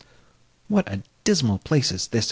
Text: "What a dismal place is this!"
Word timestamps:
"What 0.67 0.91
a 0.91 1.03
dismal 1.25 1.59
place 1.59 1.91
is 1.91 2.07
this!" 2.07 2.19